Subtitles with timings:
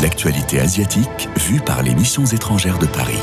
[0.00, 3.18] L'actualité asiatique vue par les missions étrangères de Paris.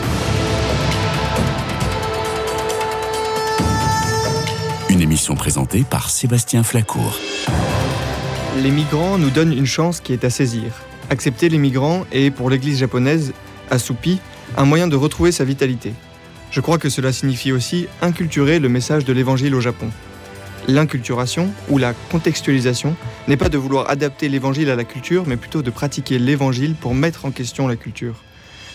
[4.89, 7.17] Une émission présentée par Sébastien Flacourt.
[8.61, 10.73] Les migrants nous donnent une chance qui est à saisir.
[11.09, 13.31] Accepter les migrants est, pour l'Église japonaise,
[13.71, 14.19] assoupie,
[14.57, 15.93] un moyen de retrouver sa vitalité.
[16.51, 19.89] Je crois que cela signifie aussi inculturer le message de l'Évangile au Japon.
[20.67, 22.95] L'inculturation, ou la contextualisation,
[23.27, 26.95] n'est pas de vouloir adapter l'Évangile à la culture, mais plutôt de pratiquer l'Évangile pour
[26.95, 28.15] mettre en question la culture.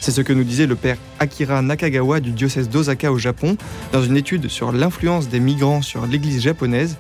[0.00, 3.56] C'est ce que nous disait le père Akira Nakagawa du diocèse d'Osaka au Japon
[3.92, 6.96] dans une étude sur l'influence des migrants sur l'Église japonaise.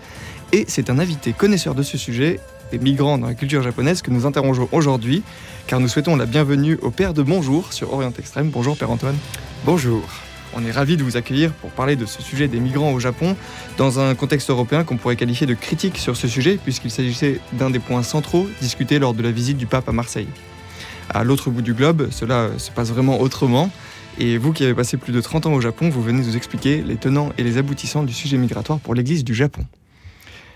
[0.52, 2.40] Et c'est un invité connaisseur de ce sujet,
[2.72, 5.22] des migrants dans la culture japonaise, que nous interrogeons aujourd'hui,
[5.68, 8.50] car nous souhaitons la bienvenue au père de Bonjour sur Orient Extrême.
[8.50, 9.16] Bonjour Père Antoine.
[9.64, 10.02] Bonjour.
[10.54, 13.36] On est ravis de vous accueillir pour parler de ce sujet des migrants au Japon
[13.76, 17.70] dans un contexte européen qu'on pourrait qualifier de critique sur ce sujet puisqu'il s'agissait d'un
[17.70, 20.28] des points centraux discutés lors de la visite du pape à Marseille.
[21.08, 23.70] À l'autre bout du globe, cela se passe vraiment autrement.
[24.18, 26.82] Et vous qui avez passé plus de 30 ans au Japon, vous venez nous expliquer
[26.82, 29.64] les tenants et les aboutissants du sujet migratoire pour l'Église du Japon.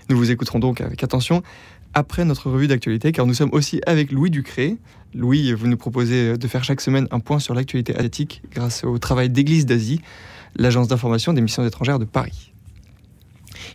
[0.07, 1.41] Nous vous écouterons donc avec attention
[1.95, 4.75] après notre revue d'actualité, car nous sommes aussi avec Louis Ducré.
[5.15, 8.99] Louis, vous nous proposez de faire chaque semaine un point sur l'actualité asiatique grâce au
[8.99, 10.01] travail d'Église d'Asie,
[10.57, 12.51] l'agence d'information des missions étrangères de Paris.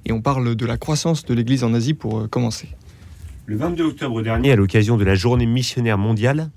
[0.04, 2.68] Et on parle de la croissance de l'Église en Asie pour euh, commencer.
[3.46, 6.50] Le 22 octobre dernier, à l'occasion de la journée missionnaire mondiale,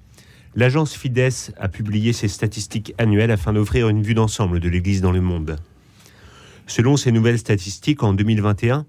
[0.56, 5.14] l'agence Fides a publié ses statistiques annuelles afin d'offrir une vue d'ensemble de l'Église dans
[5.14, 5.58] le monde.
[6.68, 8.86] Selon ces nouvelles statistiques, en 2021,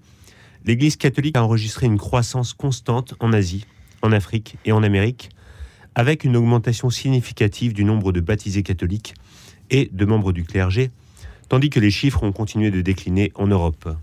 [0.65, 3.65] l'Église catholique a enregistré une croissance constante en Asie,
[4.01, 5.29] en Afrique et en Amérique,
[5.93, 9.13] avec une augmentation significative du nombre de baptisés catholiques
[9.69, 10.91] et de membres du clergé,
[11.49, 13.95] tandis que les chiffres ont continué de décliner en Europe.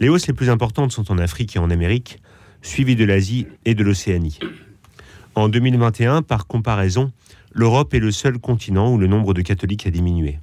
[0.00, 2.18] Les hausses les plus importantes sont en Afrique et en Amérique,
[2.62, 4.38] suivies de l'Asie et de l'Océanie.
[5.36, 7.12] En 2021, par comparaison,
[7.52, 10.40] l'Europe est le seul continent où le nombre de catholiques a diminué.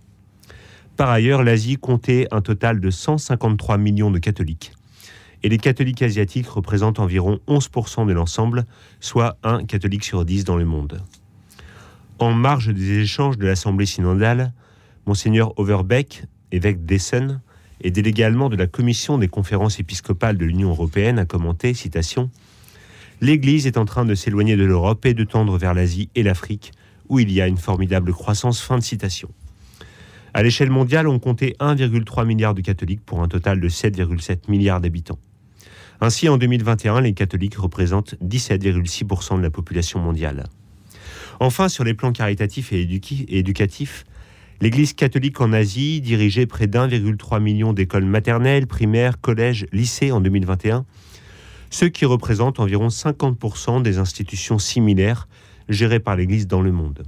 [0.95, 4.71] Par ailleurs, l'Asie comptait un total de 153 millions de catholiques,
[5.43, 8.65] et les catholiques asiatiques représentent environ 11% de l'ensemble,
[8.99, 11.01] soit un catholique sur 10 dans le monde.
[12.19, 14.53] En marge des échanges de l'Assemblée synodale,
[15.05, 17.41] Monseigneur Overbeck, évêque d'Essen,
[17.81, 22.31] et délégué allemand de la Commission des conférences épiscopales de l'Union européenne, a commenté, citation,
[23.19, 26.71] L'Église est en train de s'éloigner de l'Europe et de tendre vers l'Asie et l'Afrique,
[27.09, 28.61] où il y a une formidable croissance.
[28.61, 29.29] Fin de citation.
[30.35, 34.81] À l'échelle mondiale, on comptait 1,3 milliard de catholiques pour un total de 7,7 milliards
[34.81, 35.17] d'habitants.
[35.99, 40.43] Ainsi, en 2021, les catholiques représentent 17,6% de la population mondiale.
[41.39, 42.81] Enfin, sur les plans caritatifs et,
[43.29, 44.05] éducatifs,
[44.61, 50.85] l'Église catholique en Asie dirigeait près d'1,3 million d'écoles maternelles, primaires, collèges, lycées en 2021,
[51.69, 55.27] ce qui représente environ 50% des institutions similaires
[55.69, 57.03] gérées par l'Église dans le monde.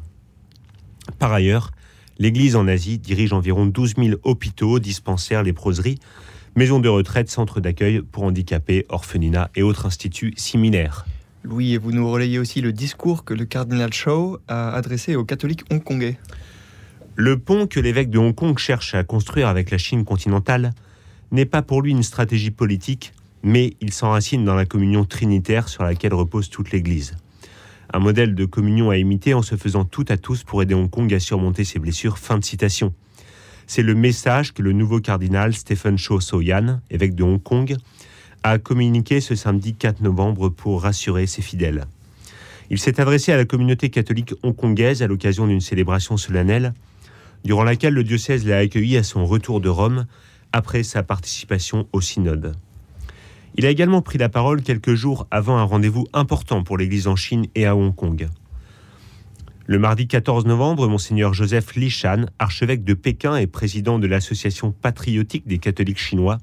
[1.18, 1.72] Par ailleurs,
[2.20, 6.00] l'Église en Asie dirige environ 12 000 hôpitaux, dispensaires, léproseries,
[6.60, 11.06] maisons de retraite, centres d'accueil pour handicapés, orphelinats et autres instituts similaires.
[11.46, 15.24] Louis, et vous nous relayez aussi le discours que le cardinal Shaw a adressé aux
[15.24, 16.18] catholiques hongkongais.
[17.16, 20.72] Le pont que l'évêque de Hong Kong cherche à construire avec la Chine continentale
[21.32, 25.84] n'est pas pour lui une stratégie politique, mais il s'enracine dans la communion trinitaire sur
[25.84, 27.16] laquelle repose toute l'Église.
[27.94, 30.90] Un modèle de communion à imiter en se faisant tout à tous pour aider Hong
[30.90, 32.18] Kong à surmonter ses blessures.
[32.18, 32.94] Fin de citation.
[33.72, 37.78] C'est le message que le nouveau cardinal Stephen Cho Soyan, évêque de Hong Kong,
[38.42, 41.86] a communiqué ce samedi 4 novembre pour rassurer ses fidèles.
[42.72, 46.74] Il s'est adressé à la communauté catholique hongkongaise à l'occasion d'une célébration solennelle,
[47.44, 50.08] durant laquelle le diocèse l'a accueilli à son retour de Rome
[50.52, 52.56] après sa participation au synode.
[53.54, 57.16] Il a également pris la parole quelques jours avant un rendez-vous important pour l'Église en
[57.16, 58.30] Chine et à Hong Kong.
[59.70, 65.46] Le mardi 14 novembre, Monseigneur Joseph Lishan, archevêque de Pékin et président de l'Association patriotique
[65.46, 66.40] des catholiques chinois,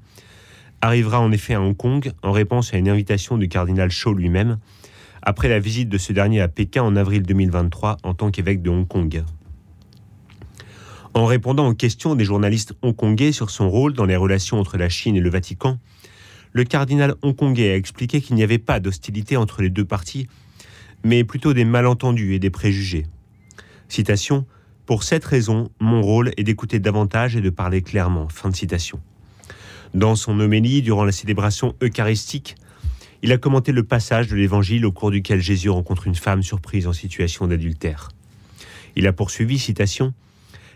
[0.79, 4.59] arrivera en effet à Hong Kong en réponse à une invitation du cardinal Shaw lui-même,
[5.21, 8.69] après la visite de ce dernier à Pékin en avril 2023 en tant qu'évêque de
[8.69, 9.25] Hong Kong.
[11.13, 14.87] En répondant aux questions des journalistes hongkongais sur son rôle dans les relations entre la
[14.87, 15.79] Chine et le Vatican,
[16.53, 20.29] le cardinal hongkongais a expliqué qu'il n'y avait pas d'hostilité entre les deux parties,
[21.03, 23.03] mais plutôt des malentendus et des préjugés.
[23.89, 24.45] Citation
[24.85, 28.27] Pour cette raison, mon rôle est d'écouter davantage et de parler clairement.
[28.29, 28.99] Fin de citation.
[29.93, 32.55] Dans son homélie, durant la célébration eucharistique,
[33.23, 36.87] il a commenté le passage de l'évangile au cours duquel Jésus rencontre une femme surprise
[36.87, 38.09] en situation d'adultère.
[38.95, 40.13] Il a poursuivi, citation,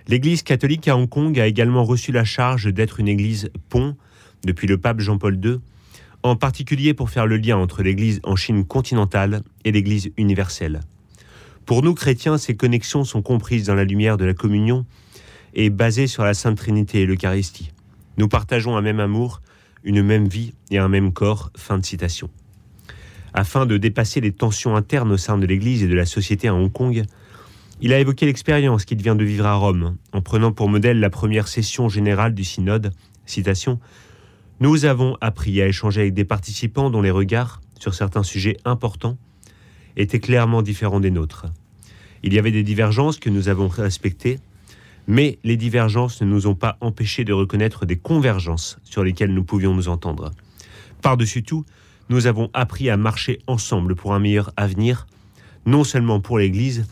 [0.07, 3.95] L'Église catholique à Hong Kong a également reçu la charge d'être une Église pont,
[4.43, 5.59] depuis le pape Jean-Paul II,
[6.23, 10.81] en particulier pour faire le lien entre l'Église en Chine continentale et l'Église universelle.
[11.65, 14.85] Pour nous chrétiens, ces connexions sont comprises dans la lumière de la communion
[15.53, 17.71] et basées sur la Sainte Trinité et l'Eucharistie.
[18.17, 19.41] Nous partageons un même amour,
[19.83, 21.51] une même vie et un même corps.
[21.55, 22.29] Fin de citation.
[23.33, 26.53] Afin de dépasser les tensions internes au sein de l'Église et de la société à
[26.53, 27.05] Hong Kong,
[27.79, 31.09] il a évoqué l'expérience qu'il vient de vivre à Rome, en prenant pour modèle la
[31.09, 32.93] première session générale du synode.
[34.59, 39.17] Nous avons appris à échanger avec des participants dont les regards, sur certains sujets importants,
[39.97, 41.45] étaient clairement différents des nôtres.
[42.23, 44.39] Il y avait des divergences que nous avons respectées,
[45.07, 49.43] mais les divergences ne nous ont pas empêchés de reconnaître des convergences sur lesquelles nous
[49.43, 50.31] pouvions nous entendre.
[51.01, 51.65] Par-dessus tout,
[52.09, 55.07] nous avons appris à marcher ensemble pour un meilleur avenir,
[55.65, 56.85] non seulement pour l'Église,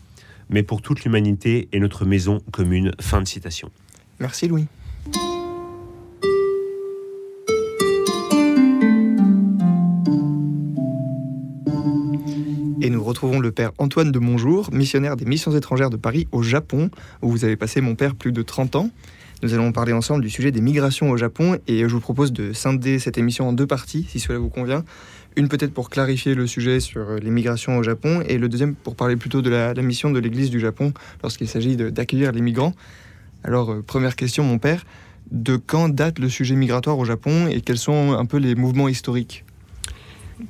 [0.50, 2.94] mais pour toute l'humanité et notre maison commune.
[3.00, 3.72] Fin de citation.
[4.20, 4.68] Merci Louis.
[12.90, 16.42] Et nous retrouvons le père Antoine de Monjour, missionnaire des missions étrangères de Paris au
[16.42, 16.90] Japon,
[17.22, 18.90] où vous avez passé mon père plus de 30 ans.
[19.44, 22.52] Nous allons parler ensemble du sujet des migrations au Japon et je vous propose de
[22.52, 24.84] scinder cette émission en deux parties, si cela vous convient.
[25.36, 28.96] Une peut-être pour clarifier le sujet sur les migrations au Japon et le deuxième pour
[28.96, 32.74] parler plutôt de la, mission de l'Église du Japon lorsqu'il s'agit d'accueillir les migrants.
[33.44, 34.84] Alors, euh, première question, mon père,
[35.30, 38.88] de quand date le sujet migratoire au Japon et quels sont un peu les mouvements
[38.88, 39.46] historiques?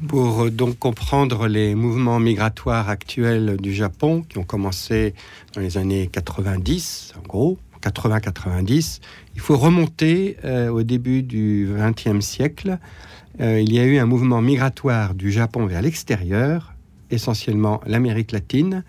[0.07, 5.13] Pour euh, donc comprendre les mouvements migratoires actuels du Japon qui ont commencé
[5.53, 8.99] dans les années 90, en gros, 80-90,
[9.35, 12.77] il faut remonter euh, au début du XXe siècle.
[13.39, 16.73] Euh, il y a eu un mouvement migratoire du Japon vers l'extérieur,
[17.09, 18.83] essentiellement l'Amérique latine,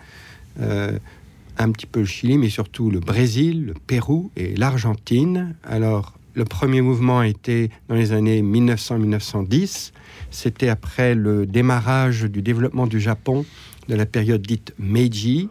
[0.59, 5.55] un petit peu le Chili, mais surtout le Brésil, le Pérou et l'Argentine.
[5.65, 9.93] Alors, le premier mouvement a été dans les années 1900-1910
[10.31, 13.45] c'était après le démarrage du développement du Japon
[13.89, 15.49] de la période dite Meiji.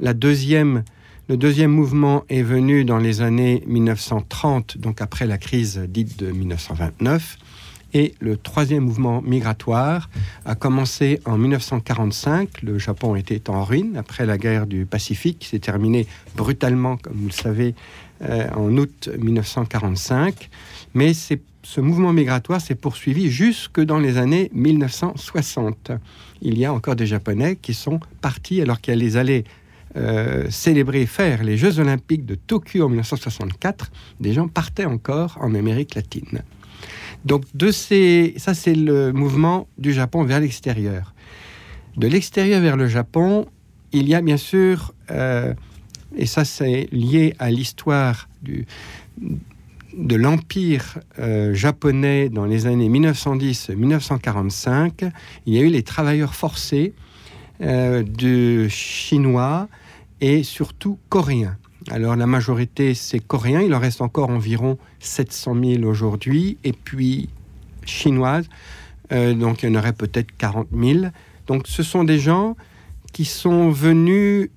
[0.00, 0.84] La deuxième,
[1.28, 6.30] le deuxième mouvement est venu dans les années 1930, donc après la crise dite de
[6.30, 7.38] 1929.
[7.96, 10.10] Et le troisième mouvement migratoire
[10.44, 12.62] a commencé en 1945.
[12.62, 17.14] Le Japon était en ruine après la guerre du Pacifique, qui s'est terminée brutalement, comme
[17.14, 17.76] vous le savez,
[18.22, 20.50] euh, en août 1945.
[20.94, 25.92] Mais ce mouvement migratoire s'est poursuivi jusque dans les années 1960.
[26.42, 29.44] Il y a encore des Japonais qui sont partis alors qu'ils allaient
[29.96, 33.92] euh, célébrer, faire les Jeux olympiques de Tokyo en 1964.
[34.20, 36.42] Des gens partaient encore en Amérique latine.
[37.24, 41.14] Donc de ces, ça c'est le mouvement du Japon vers l'extérieur.
[41.96, 43.46] De l'extérieur vers le Japon,
[43.92, 45.54] il y a bien sûr, euh,
[46.16, 48.66] et ça c'est lié à l'histoire du,
[49.96, 55.10] de l'empire euh, japonais dans les années 1910-1945,
[55.46, 56.92] il y a eu les travailleurs forcés
[57.62, 59.68] euh, de chinois
[60.20, 61.56] et surtout coréens.
[61.90, 67.28] Alors la majorité c'est coréens, il en reste encore environ 700 000 aujourd'hui, et puis
[67.84, 68.48] chinoises,
[69.12, 71.06] euh, donc il y en aurait peut-être 40 000.
[71.46, 72.56] Donc ce sont des gens
[73.12, 74.48] qui sont venus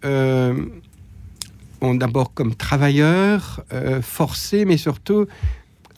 [1.81, 5.27] d'abord comme travailleurs euh, forcés, mais surtout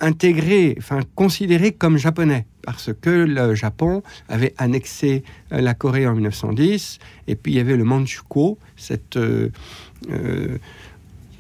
[0.02, 6.14] intégrés, enfin considérés comme japonais, parce que le Japon avait annexé euh, la Corée en
[6.14, 9.50] 1910, et puis il y avait le Manchukuo, cette, euh,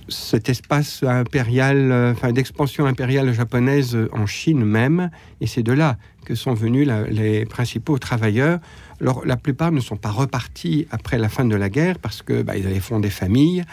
[0.09, 5.09] cet espace impérial, enfin d'expansion impériale japonaise en Chine même,
[5.41, 8.59] et c'est de là que sont venus les principaux travailleurs
[9.01, 12.41] alors, la plupart ne sont pas repartis après la fin de la guerre parce que
[12.41, 13.63] bah, ils avaient fondé des familles,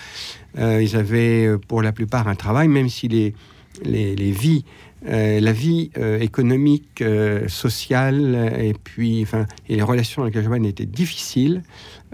[0.58, 3.34] euh, ils avaient euh, pour la plupart un travail, même si les,
[3.82, 4.64] les, vies,
[5.08, 5.90] euh, la vie
[6.20, 7.02] économique,
[7.48, 11.62] sociale et puis enfin et les relations avec le Japon étaient difficiles.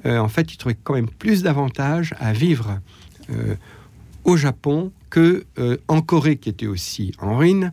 [0.04, 2.80] en fait, ils trouvaient quand même plus d'avantages à vivre
[4.24, 5.44] au Japon que
[5.88, 7.70] en Corée, qui était aussi en ruine,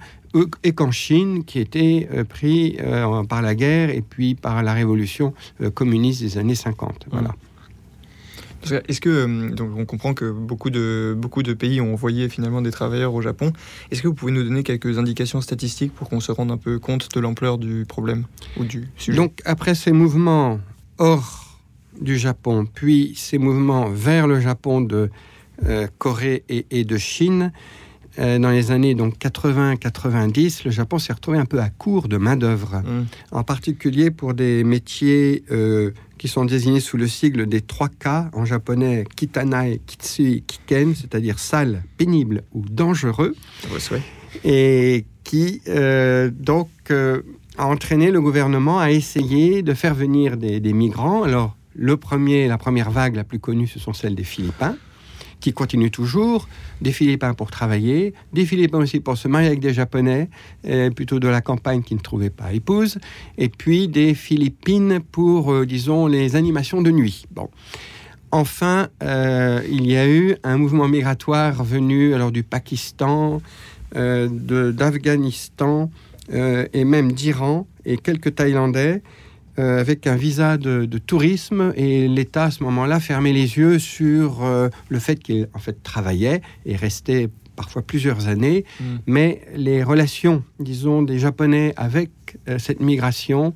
[0.64, 4.74] et qu'en Chine, qui était euh, pris euh, par la guerre et puis par la
[4.74, 7.08] révolution euh, communiste des années 50.
[7.12, 7.34] Voilà.
[8.90, 12.72] Est-ce que, donc on comprend que beaucoup de, beaucoup de pays ont envoyé finalement des
[12.72, 13.54] travailleurs au Japon.
[13.90, 16.78] Est-ce que vous pouvez nous donner quelques indications statistiques pour qu'on se rende un peu
[16.78, 18.26] compte de l'ampleur du problème
[18.58, 19.16] ou du sujet?
[19.16, 20.60] Donc après ces mouvements
[20.98, 21.58] hors
[22.02, 25.10] du Japon, puis ces mouvements vers le Japon de
[25.98, 27.52] Corée et, et de Chine,
[28.20, 32.82] euh, dans les années 80-90, le Japon s'est retrouvé un peu à court de main-d'œuvre,
[32.84, 33.06] mm.
[33.32, 38.08] en particulier pour des métiers euh, qui sont désignés sous le sigle des 3 K
[38.34, 43.36] en japonais Kitanai, Kitsui, Kiken, c'est-à-dire sale, pénible ou dangereux.
[44.44, 50.74] Et qui, euh, donc, a entraîné le gouvernement à essayer de faire venir des, des
[50.74, 51.24] migrants.
[51.24, 54.76] Alors, le premier, la première vague la plus connue, ce sont celles des Philippins
[55.40, 56.48] qui continuent toujours,
[56.82, 60.30] des Philippins pour travailler, des Philippins aussi pour se marier avec des Japonais,
[60.68, 62.98] euh, plutôt de la campagne qui ne trouvaient pas épouse,
[63.38, 67.26] et puis des Philippines pour, euh, disons, les animations de nuit.
[67.32, 67.50] Bon.
[68.32, 73.42] Enfin, euh, il y a eu un mouvement migratoire venu alors du Pakistan,
[73.96, 75.90] d'Afghanistan
[76.32, 79.02] et même d'Iran et quelques Thaïlandais
[79.60, 84.46] euh, avec un visa de, tourisme et l'État à ce moment-là fermait les yeux sur
[84.46, 88.84] euh, le fait qu'il en fait travaillait et restait parfois plusieurs années, mm.
[89.06, 92.10] mais les relations, disons, des Japonais avec
[92.48, 93.54] euh, cette migration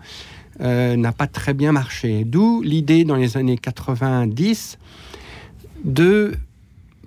[0.59, 2.25] n'a pas très bien marché.
[2.25, 4.77] D'où l'idée dans les années 90
[5.83, 6.35] de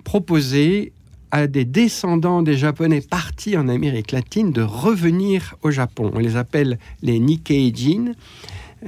[0.03, 0.91] proposer
[1.31, 6.11] à des descendants des Japonais partis en Amérique latine de revenir au Japon.
[6.13, 8.13] On les appelle les Nikkeijin.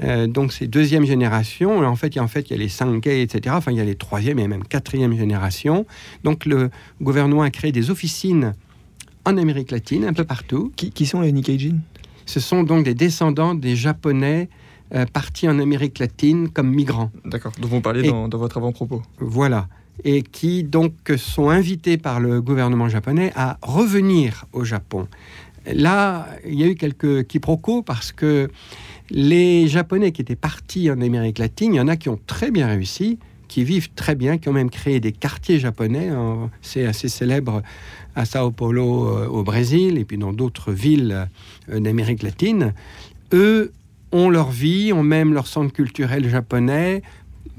[0.03, 1.79] Euh, donc c'est deuxième génération.
[1.79, 3.55] En fait, il y a, en fait, il y a les Sankei, etc.
[3.57, 5.85] Enfin, il y a les troisième et même quatrième génération.
[6.23, 6.69] Donc le
[7.01, 8.53] gouvernement a créé des officines
[9.25, 10.71] en Amérique latine, un peu partout.
[10.75, 11.77] Qui, sont les Nikkeijin
[12.25, 14.49] Ce sont donc des descendants des Japonais
[14.95, 17.11] euh, partis en Amérique latine comme migrants.
[17.25, 19.01] D'accord, dont vous parlez dans, dans, votre avant-propos.
[19.19, 19.67] Voilà.
[20.05, 25.07] Et qui donc sont invités par le gouvernement japonais à revenir au Japon.
[25.65, 28.49] Là, il y a eu quelques quiproquos parce que
[29.11, 32.51] les Japonais qui étaient partis en Amérique latine, il y en a qui ont très
[32.51, 36.09] bien réussi, qui vivent très bien, qui ont même créé des quartiers japonais.
[36.61, 37.63] C'est assez célèbre
[38.15, 41.27] à Sao Paulo euh, au Brésil et puis dans d'autres villes
[41.69, 42.73] euh, d'Amérique latine.
[43.33, 43.71] Eux
[44.11, 47.01] ont leur vie, ont même leur centre culturel japonais,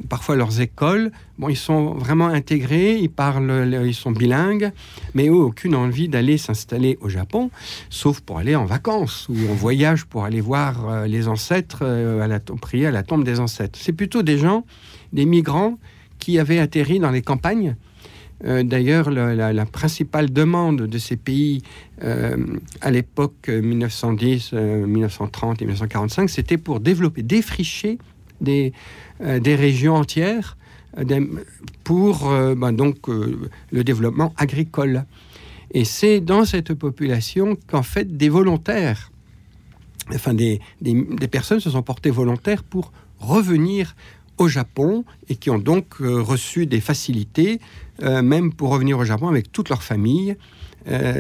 [0.08, 1.10] parfois leurs écoles.
[1.38, 4.72] Bon, ils sont vraiment intégrés, ils parlent, ils sont bilingues,
[5.14, 7.50] mais eux, aucune envie d'aller s'installer au Japon,
[7.88, 12.22] sauf pour aller en vacances ou en voyage pour aller voir euh, les ancêtres, euh,
[12.22, 13.78] à la, prier à la tombe des ancêtres.
[13.80, 14.64] C'est plutôt des gens,
[15.12, 15.78] des migrants
[16.18, 17.76] qui avaient atterri dans les campagnes.
[18.44, 21.62] Euh, d'ailleurs, la, principale demande de ces pays
[22.00, 27.98] à l'époque 1910, 1930 et 1945, c'était pour développer, défricher
[28.40, 30.56] des, euh, des régions entières
[30.98, 31.26] euh,
[31.84, 35.04] pour euh, ben donc, le développement agricole.
[35.72, 39.12] Et c'est dans cette population qu'en fait des volontaires,
[40.12, 43.94] enfin des, des, personnes se sont portées volontaires pour revenir
[44.38, 47.60] au Japon et qui ont donc reçu des facilités,
[48.02, 50.36] même pour revenir au Japon avec toute leur famille,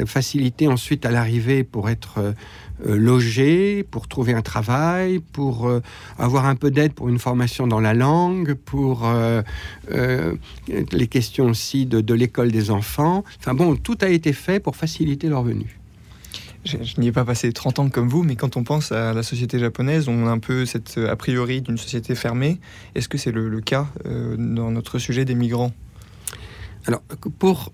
[0.06, 2.32] facilités ensuite à l'arrivée pour être euh,
[2.84, 5.80] loger, pour trouver un travail, pour euh,
[6.18, 9.42] avoir un peu d'aide pour une formation dans la langue, pour euh,
[10.68, 13.24] les questions aussi de, l'école des enfants.
[13.38, 15.78] Enfin bon, tout a été fait pour faciliter leur venue.
[16.66, 19.22] Je, n'y ai pas passé 30 ans comme vous, mais quand on pense à la
[19.22, 22.60] société japonaise, on a un peu cette a priori d'une société fermée.
[22.94, 25.72] Est-ce que c'est le, le, cas dans notre sujet des migrants?
[26.86, 27.02] Alors,
[27.38, 27.72] pour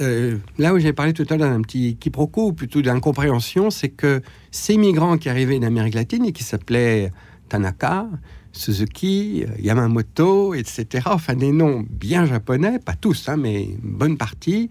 [0.00, 3.90] euh, là où j'ai parlé tout à l'heure d'un petit quiproquo, ou plutôt d'incompréhension, c'est
[3.90, 7.12] que ces migrants qui arrivaient d'Amérique latine et qui s'appelaient
[7.48, 8.08] Tanaka,
[8.52, 14.70] Suzuki, Yamamoto, etc., enfin des noms bien japonais, pas tous, hein, mais une bonne partie,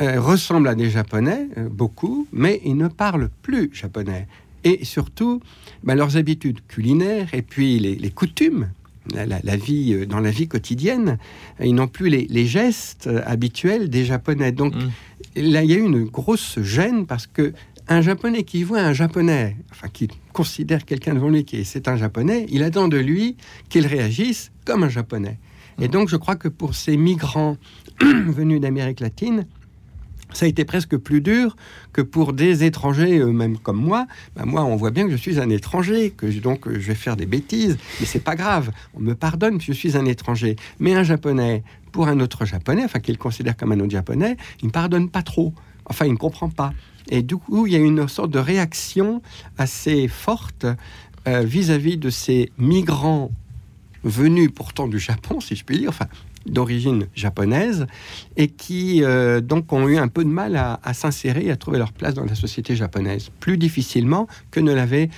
[0.00, 4.28] euh, ressemblent à des japonais, euh, beaucoup, mais ils ne parlent plus japonais.
[4.62, 5.40] Et surtout,
[5.82, 8.68] ben, leurs habitudes culinaires et puis les coutumes
[9.14, 11.18] la, vie, euh, dans la vie quotidienne.
[11.60, 14.52] Ils n'ont plus les, gestes euh, habituels des Japonais.
[14.52, 14.88] Donc mm.
[15.36, 17.52] là, il y a eu une grosse gêne parce que
[17.88, 21.88] un Japonais qui voit un Japonais, enfin qui considère quelqu'un devant lui qui est c'est
[21.88, 23.36] un Japonais, il attend de lui
[23.70, 25.38] qu'il réagisse comme un Japonais.
[25.80, 25.90] Et mm.
[25.90, 27.56] donc je crois que pour ces migrants
[28.00, 29.46] venus d'Amérique latine,
[30.32, 31.56] ça a été presque plus dur
[31.92, 34.06] que pour des étrangers, même comme moi.
[34.36, 36.94] Ben moi, on voit bien que je suis un étranger, que donc euh, je vais
[36.94, 38.70] faire des bêtises, mais c'est pas grave.
[38.94, 40.56] On me pardonne je suis un étranger.
[40.78, 44.66] Mais un japonais, pour un autre japonais, enfin qu'il considère comme un autre japonais, il
[44.66, 45.52] ne pardonne pas trop.
[45.86, 46.72] Enfin, il ne comprend pas.
[47.08, 49.22] Et du coup, il y a une sorte de réaction
[49.56, 50.66] assez forte
[51.26, 53.30] euh, vis-à-vis -vis de ces migrants
[54.04, 56.06] venus pourtant du Japon, si je puis dire, enfin
[56.46, 57.86] d'origine japonaise
[58.36, 61.78] et qui euh, donc ont eu un peu de mal à, s'insérer et à trouver
[61.78, 65.10] leur place dans la société japonaise, plus difficilement que ne l'avait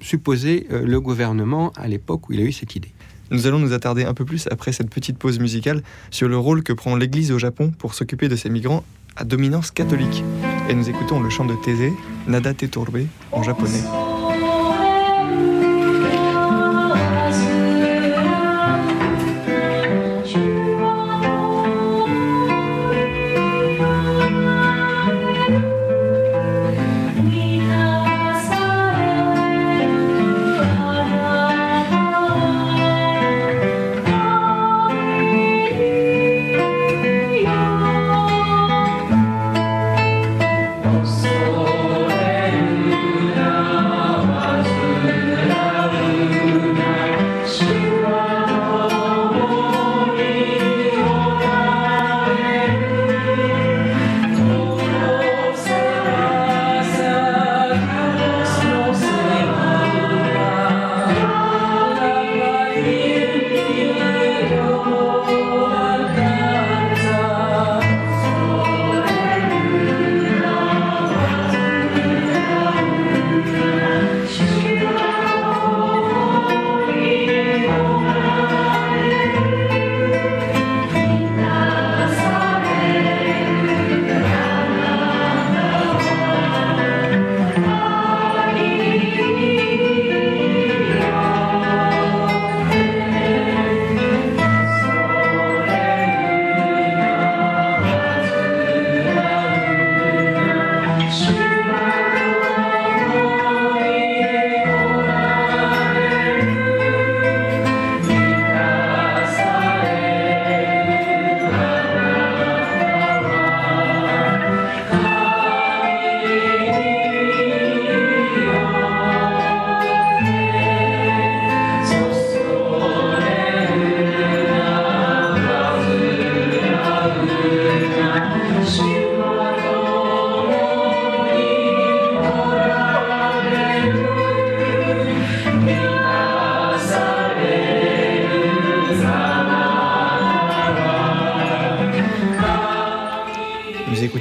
[0.00, 2.92] supposé euh, le gouvernement à l'époque où il a eu cette idée.
[3.30, 6.62] Nous allons nous attarder un peu plus après cette petite pause musicale sur le rôle
[6.62, 8.84] que prend l'Église au Japon pour s'occuper de ces migrants
[9.16, 10.22] à dominance catholique.
[10.68, 11.92] Et nous écoutons le chant de Thésée,
[12.26, 13.82] Nada te Torbe, en japonais.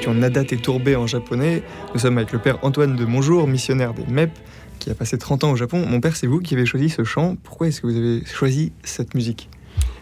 [0.01, 1.61] Écoutions Nada et tourbé en japonais.
[1.93, 4.31] Nous sommes avec le père Antoine de Monjour, missionnaire des MEP,
[4.79, 5.85] qui a passé 30 ans au Japon.
[5.87, 7.35] Mon père, c'est vous qui avez choisi ce chant.
[7.43, 9.47] Pourquoi est-ce que vous avez choisi cette musique?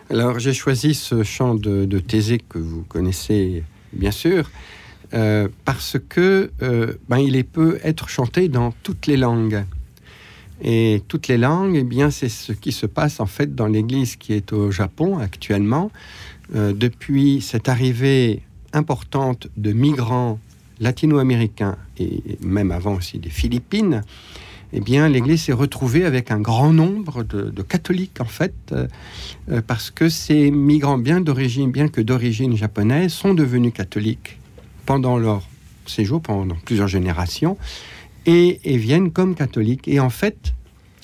[0.10, 4.50] Alors, j'ai choisi ce chant de, de Thésée que vous connaissez bien sûr,
[5.14, 9.66] euh, parce que euh, ben, il peut être chanté dans toutes les langues.
[10.62, 14.16] Et toutes les langues, eh bien, c'est ce qui se passe en fait dans l'Église
[14.16, 15.92] qui est au Japon actuellement.
[16.56, 18.42] Euh, depuis cette arrivée
[18.74, 20.40] importante de migrants
[20.80, 24.04] latino-américains et même avant aussi des Philippines,
[24.72, 28.88] eh bien, l'Église s'est retrouvée avec un grand nombre de, catholiques, en fait, euh,
[29.52, 34.38] euh, parce que ces migrants, bien d'origine, bien que d'origine japonaise, sont devenus catholiques
[34.86, 35.42] pendant leur
[35.88, 37.58] séjour, pendant plusieurs générations,
[38.28, 39.88] et, et viennent comme catholiques.
[39.88, 40.54] Et en fait,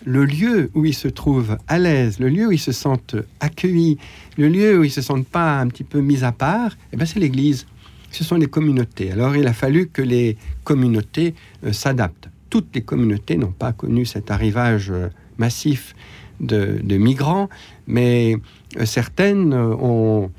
[0.06, 3.98] le lieu où ils se trouvent à l'aise, le lieu où ils se sentent accueillis,
[4.38, 7.06] le lieu où ils se sentent pas un petit peu mis à part, eh ben
[7.06, 7.66] c'est l'Église.
[8.12, 9.12] Ce sont les communautés.
[9.12, 11.34] Alors il a fallu que les communautés
[11.66, 12.30] euh, s'adaptent.
[12.50, 15.96] Toutes les communautés n'ont pas connu cet arrivage euh, massif
[16.40, 17.50] de, migrants,
[17.88, 18.38] mais
[18.78, 20.30] euh, certaines ont,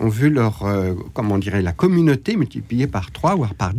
[0.00, 0.64] vu leur,
[1.12, 3.74] comment dirait, la communauté multipliée par trois, voire par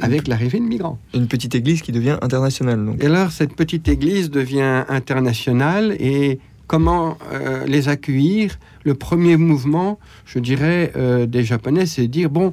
[0.00, 0.98] avec l'arrivée de migrants.
[1.14, 2.84] Une petite église qui devient internationale.
[2.84, 3.02] Donc.
[3.02, 8.58] Et alors, cette petite église devient internationale et comment euh, les accueillir?
[8.84, 12.52] Le premier mouvement, je dirais, euh, des Japonais, c'est de dire bon,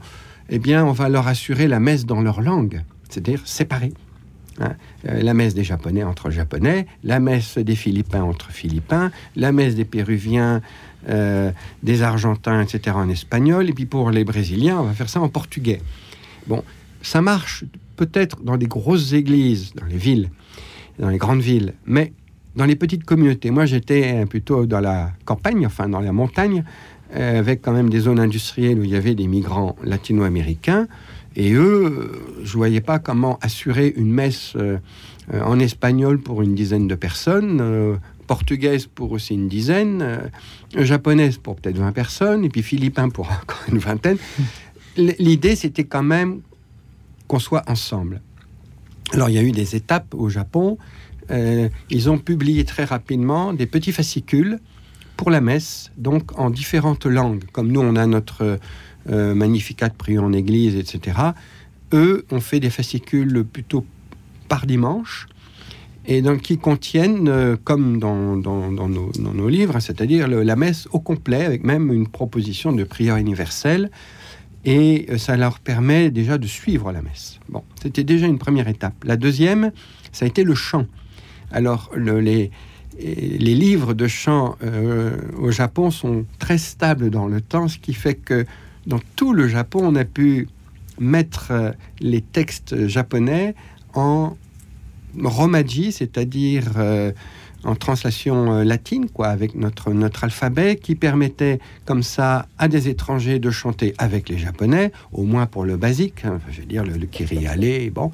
[0.50, 3.94] eh bien, on va leur assurer la messe dans leur langue, c'est-à-dire séparée.
[4.60, 4.74] Hein.
[5.08, 9.76] Euh, la messe des Japonais entre Japonais, la messe des Philippins entre Philippins, la messe
[9.76, 10.62] des Péruviens,
[11.84, 12.96] des Argentins, etc.
[12.98, 15.80] en espagnol, et puis pour les Brésiliens, on va faire ça en portugais.
[16.48, 16.64] Bon,
[17.06, 17.66] ça marche
[17.96, 20.30] peut-être dans des grosses églises, dans les villes,
[21.00, 22.14] dans les grandes villes, mais
[22.56, 23.52] dans les petites communautés.
[23.52, 26.64] Moi, j'étais plutôt dans la campagne, enfin dans la montagne,
[27.16, 30.88] euh, avec quand même des zones industrielles où il y avait des migrants latino-américains.
[31.36, 32.12] Et eux,
[32.44, 34.78] je ne voyais pas comment assurer une messe euh,
[35.32, 40.32] en espagnol pour une dizaine de personnes, euh, portugaise pour aussi une dizaine,
[40.76, 44.18] japonaise pour peut-être 20 personnes, et puis philippin pour encore une vingtaine
[44.98, 46.42] l'idée, c'était quand même
[47.28, 48.22] qu'on soit ensemble.
[49.14, 50.78] Alors, il y a eu des étapes au Japon.
[51.32, 54.60] Euh, ils ont publié très rapidement des petits fascicules
[55.18, 57.44] pour la messe, donc en différentes langues.
[57.52, 58.60] Comme nous, on a notre
[59.10, 61.18] euh, Magnificat prié en église, etc.
[61.94, 63.86] Eux ont fait des fascicules plutôt
[64.50, 65.28] par dimanche,
[66.08, 71.46] et donc qui contiennent, euh, comme dans, dans, nos, livres, c'est-à-dire la messe au complet,
[71.46, 73.90] avec même une proposition de prière universelle
[74.66, 77.40] et euh, ça leur permet déjà de suivre la messe.
[77.50, 78.96] Bon, c'était déjà une première étape.
[79.04, 79.72] La deuxième,
[80.12, 80.86] ça a été le chant.
[81.52, 82.52] Alors, les,
[82.98, 88.16] livres de chant euh, au Japon sont très stables dans le temps, ce qui fait
[88.16, 88.46] que
[88.88, 90.48] dans tout le Japon, on a pu
[91.00, 93.54] mettre euh, les textes japonais
[93.94, 94.36] en
[95.24, 96.72] romaji, c'est-à-dire
[97.66, 102.88] en translation euh, latine, quoi, avec notre, notre alphabet, qui permettait comme ça à des
[102.88, 106.84] étrangers de chanter avec les Japonais, au moins pour le basique, hein, je veux dire
[106.84, 108.12] le, le bon,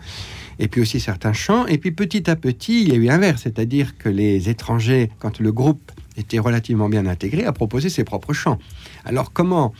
[0.57, 1.67] et puis aussi certains chants.
[1.67, 5.39] Et puis petit à petit, il y a eu inverse, c'est-à-dire que les étrangers, quand
[5.39, 8.57] le groupe était relativement bien intégré, a proposé ses propres chants.
[9.05, 9.73] Alors comment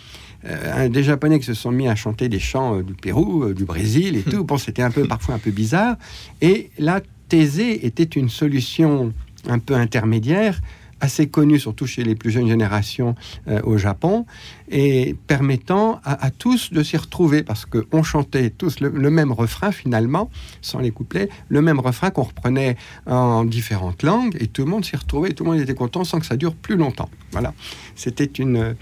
[0.46, 3.66] euh, des Japonais qui se sont mis à chanter des chants euh, du Pérou, du
[3.66, 4.44] Brésil et tout.
[4.44, 5.98] Bon, c'était un peu parfois un peu bizarre.
[6.42, 9.14] Et là, Thésée était une solution
[9.48, 10.60] un peu intermédiaire,
[11.02, 13.16] assez connu surtout chez les plus jeunes générations
[13.48, 14.26] euh, au Japon,
[14.70, 20.30] et permettant à, tous de s'y retrouver, parce qu'on chantait tous le, même refrain finalement,
[20.62, 24.86] sans les couplets, le même refrain qu'on reprenait en différentes langues, et tout le monde
[24.86, 27.10] s'y retrouvait, tout le monde était content sans que ça dure plus longtemps.
[27.34, 27.54] Voilà,
[27.96, 28.76] c'était une,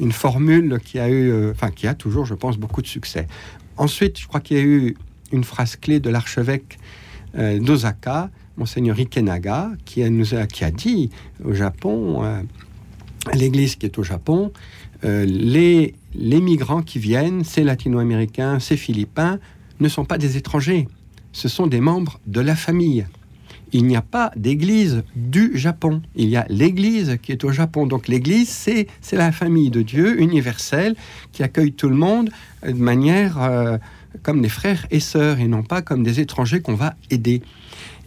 [0.00, 3.26] une formule qui a eu, euh, enfin qui a toujours, je pense, beaucoup de succès.
[3.76, 4.96] Ensuite, je crois qu'il y a eu
[5.32, 6.78] une phrase clé de l'archevêque
[7.36, 11.10] euh, d'Osaka, Monseigneur Ikenaga, qui a, nous a, qui a dit
[11.44, 12.42] au Japon, euh,
[13.32, 14.52] l'Église qui est au Japon,
[15.04, 19.38] euh, les, les migrants qui viennent, ces latino-américains, ces philippins,
[19.80, 20.88] ne sont pas des étrangers,
[21.32, 23.06] ce sont des membres de la famille.
[23.72, 26.00] Il n'y a pas d'église du Japon.
[26.14, 27.88] Il y a l'église qui est au Japon.
[27.88, 30.94] Donc l'église, c'est, la famille de Dieu universelle
[31.32, 32.30] qui accueille tout le monde
[32.64, 33.78] de manière euh,
[34.22, 37.42] comme des frères et sœurs et non pas comme des étrangers qu'on va aider.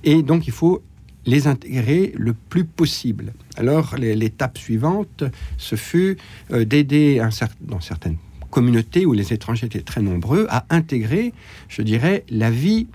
[0.07, 0.81] Et donc, il faut
[1.25, 3.33] les intégrer le plus possible.
[3.57, 5.25] Alors, l'étape suivante,
[5.57, 6.15] ce fut
[6.51, 7.21] euh, d'aider
[7.59, 8.15] dans certaines
[8.49, 11.33] communautés où les étrangers étaient très nombreux à intégrer,
[11.67, 12.87] je dirais, la vie,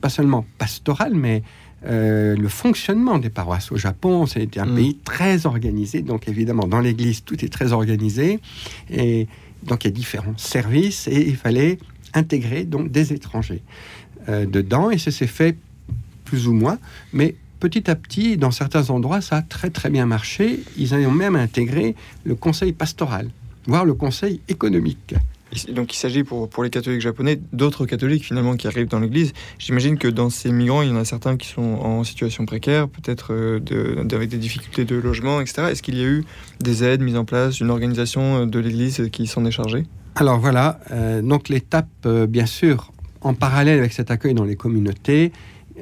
[0.00, 1.44] pas seulement pastorale, mais
[1.84, 3.70] euh, le fonctionnement des paroisses.
[3.70, 4.74] Au Japon, c'est un mm.
[4.74, 8.40] pays très organisé, donc évidemment, dans l'Église, tout est très organisé.
[8.90, 9.28] Et
[9.62, 11.78] Donc il y a différents services et il fallait
[12.12, 13.62] intégrer donc des étrangers
[14.28, 15.56] euh, dedans et ça s'est fait
[16.26, 16.78] plus ou moins,
[17.14, 20.60] mais petit à petit, dans certains endroits, ça a très très bien marché.
[20.76, 23.30] Ils ont même intégré le conseil pastoral,
[23.66, 25.14] voire le conseil économique.
[25.72, 29.32] Donc il s'agit pour, pour les catholiques japonais d'autres catholiques finalement qui arrivent dans l'Église.
[29.58, 32.88] J'imagine que dans ces migrants, il y en a certains qui sont en situation précaire,
[32.88, 35.68] peut-être euh, de, avec des difficultés de logement, etc.
[35.70, 36.24] Est-ce qu'il y a eu
[36.60, 39.84] des aides mises en place, une organisation de l'Église qui s'en est chargée?
[40.16, 44.56] Alors voilà, euh, donc l'étape, euh, bien sûr, en parallèle avec cet accueil dans les
[44.56, 45.30] communautés,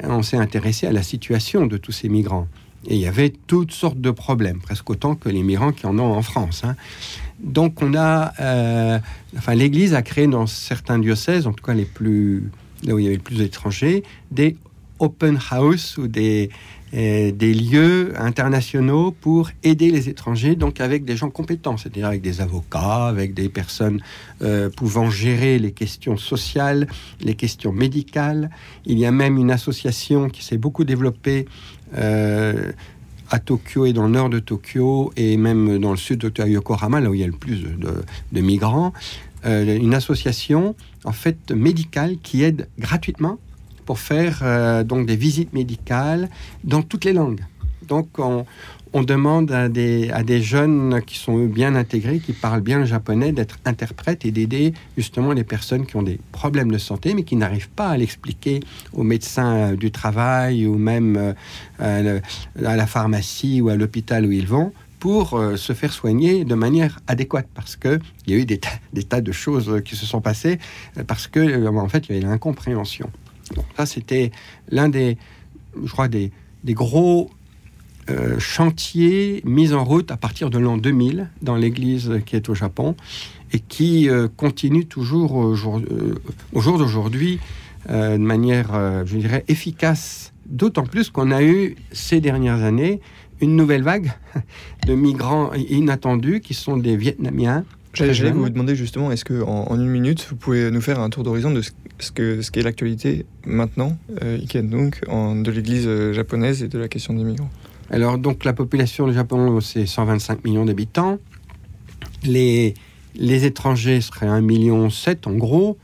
[0.02, 2.48] on s'est intéressé à la situation de tous ces migrants.
[2.86, 5.98] Et il y avait toutes sortes de problèmes, presque autant que les migrants qui en
[5.98, 6.64] ont en France.
[6.64, 6.76] Hein.
[7.40, 8.98] Donc on a, euh,
[9.36, 12.50] enfin l'Église a créé dans certains diocèses, en tout cas les plus,
[12.82, 14.56] là où il y avait le plus d'étrangers, des
[15.04, 16.50] open house ou des,
[16.96, 22.22] euh, des lieux internationaux pour aider les étrangers, donc avec des gens compétents, c'est-à-dire avec
[22.22, 24.00] des avocats, avec des personnes
[24.42, 26.86] euh, pouvant gérer les questions sociales,
[27.20, 28.48] les questions médicales.
[28.86, 31.46] Il y a même une association qui s'est beaucoup développée
[31.96, 32.70] euh,
[33.28, 37.00] à Tokyo et dans le nord de Tokyo et même dans le sud de Yokohama,
[37.00, 37.64] là où il y a le plus
[38.30, 38.92] de, migrants,
[39.44, 43.38] une association en fait médicale qui aide gratuitement
[43.84, 46.28] pour faire euh, donc des visites médicales
[46.62, 47.40] dans toutes les langues.
[47.86, 48.44] Donc on,
[49.02, 54.24] demande à des, jeunes qui sont bien intégrés, qui parlent bien le japonais, d'être interprètes
[54.24, 57.88] et d'aider justement les personnes qui ont des problèmes de santé, mais qui n'arrivent pas
[57.88, 58.60] à l'expliquer
[58.92, 61.34] aux médecins du travail ou même
[61.80, 62.20] euh,
[62.64, 66.54] à la pharmacie ou à l'hôpital où ils vont pour euh, se faire soigner de
[66.54, 68.58] manière adéquate parce que il y a eu des,
[68.94, 70.58] des tas de choses qui se sont passées
[71.06, 73.10] parce que en fait il y avait l'incompréhension
[73.76, 74.30] ça, c'était
[74.68, 75.16] l'un des,
[75.82, 76.30] je crois, des,
[76.66, 77.30] gros
[78.10, 82.54] euh, chantiers mis en route à partir de l'an 2000 dans l'église qui est au
[82.54, 82.96] Japon
[83.52, 86.14] et qui euh, continue toujours au jour, euh,
[86.52, 87.38] au jour d'aujourd'hui
[87.86, 90.32] de manière, je dirais, efficace.
[90.46, 93.02] D'autant plus qu'on a eu ces dernières années
[93.42, 94.10] une nouvelle vague
[94.86, 99.88] de migrants inattendus qui sont des Vietnamiens J'allais vous demander justement, est-ce que en, une
[99.88, 101.70] minute, vous pouvez nous faire un tour d'horizon de ce,
[102.12, 106.88] que ce qu'est l'actualité maintenant, euh, donc, en, de l'Église euh, japonaise et de la
[106.88, 107.50] question des migrants?
[107.90, 111.18] Alors donc la population du Japon, c'est 125 millions d'habitants.
[112.24, 112.74] Les,
[113.14, 114.88] les étrangers seraient 1,7 million
[115.26, 115.78] en gros.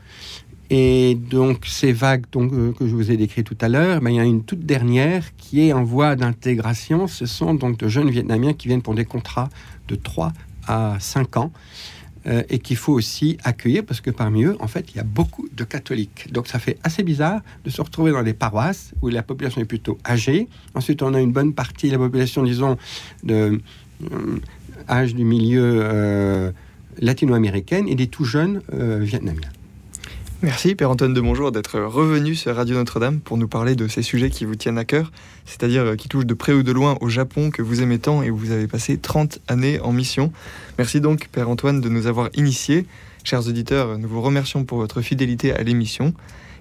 [0.69, 4.09] Et donc ces vagues donc, euh, que je vous ai décrites tout à l'heure, ben,
[4.09, 7.07] il y a une toute dernière qui est en voie d'intégration.
[7.07, 9.49] Ce sont donc de jeunes Vietnamiens qui viennent pour des contrats
[9.89, 10.31] de 3
[10.67, 11.51] à 5 ans.
[12.27, 15.03] Euh, et qu'il faut aussi accueillir parce que parmi eux, en fait, il y a
[15.03, 16.31] beaucoup de catholiques.
[16.31, 19.65] Donc ça fait assez bizarre de se retrouver dans des paroisses où la population est
[19.65, 20.47] plutôt âgée.
[20.75, 22.77] Ensuite, on a une bonne partie de la population, disons,
[23.23, 23.59] de
[24.03, 24.39] euh,
[24.87, 26.51] âge du milieu euh,
[26.99, 29.49] latino-américaine et des tout jeunes vietnamiens.
[30.43, 34.01] Merci Père Antoine de Bonjour d'être revenu sur Radio Notre-Dame pour nous parler de ces
[34.01, 35.11] sujets qui vous tiennent à cœur,
[35.45, 38.23] c'est-à-dire euh, qui touchent de près ou de loin au Japon que vous aimez tant
[38.23, 40.33] et où vous avez passé 30 années en mission.
[40.79, 42.87] Merci donc Père Antoine de nous avoir initiés.
[43.23, 46.15] Chers auditeurs, nous vous remercions pour votre fidélité à l'émission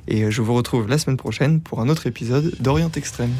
[0.08, 3.32] et euh, je vous retrouve la semaine prochaine pour un autre épisode d'Orient Extrême.